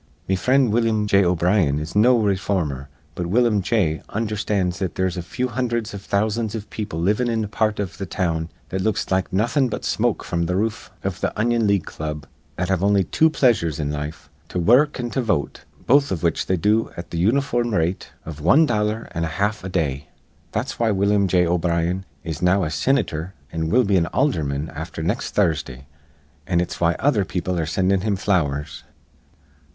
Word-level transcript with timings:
Me 0.27 0.35
frind 0.35 0.71
Willum 0.73 1.05
J. 1.05 1.23
O'Brien 1.23 1.77
is 1.77 1.95
no 1.95 2.17
rayformer. 2.17 2.87
But 3.13 3.27
Willum 3.27 3.61
J. 3.61 4.01
undherstands 4.09 4.79
that 4.79 4.95
there's 4.95 5.15
a 5.15 5.21
few 5.21 5.49
hundherds 5.49 5.93
iv 5.93 6.01
thousands 6.01 6.55
iv 6.55 6.71
people 6.71 6.99
livin' 6.99 7.27
in 7.29 7.43
a 7.43 7.47
part 7.47 7.79
iv 7.79 7.99
th' 7.99 8.09
town 8.09 8.49
that 8.69 8.81
looks 8.81 9.11
like 9.11 9.31
nawthin' 9.31 9.69
but 9.69 9.85
smoke 9.85 10.23
fr'm 10.23 10.47
th' 10.47 10.55
roof 10.55 10.89
iv 11.03 11.19
th' 11.19 11.31
Onion 11.35 11.67
League 11.67 11.85
Club 11.85 12.25
that 12.55 12.67
have 12.69 12.83
on'y 12.83 13.03
two 13.11 13.29
pleasures 13.29 13.79
in 13.79 13.91
life, 13.91 14.27
to 14.49 14.57
wur 14.57 14.79
ruk 14.87 14.99
an' 14.99 15.11
to 15.11 15.21
vote, 15.21 15.65
both 15.85 16.11
iv 16.11 16.23
which 16.23 16.47
they 16.47 16.57
do 16.57 16.89
at 16.97 17.11
th' 17.11 17.17
uniform 17.17 17.71
rate 17.75 18.09
iv 18.25 18.41
wan 18.41 18.65
dollar 18.65 19.07
an' 19.11 19.23
a 19.23 19.27
half 19.37 19.63
a 19.63 19.69
day. 19.69 20.09
That's 20.51 20.79
why 20.79 20.89
Willum 20.89 21.27
J. 21.27 21.45
O'Brien 21.45 22.05
is 22.23 22.41
now 22.41 22.63
a 22.63 22.71
sinitor 22.71 23.33
an' 23.51 23.69
will 23.69 23.83
be 23.83 23.97
an 23.97 24.07
aldherman 24.11 24.69
afther 24.75 25.03
next 25.03 25.35
Thursdah, 25.35 25.85
an' 26.47 26.59
it's 26.59 26.81
why 26.81 26.95
other 26.97 27.23
people 27.23 27.59
are 27.59 27.67
sinding 27.67 28.01
him 28.01 28.15
flowers. 28.15 28.83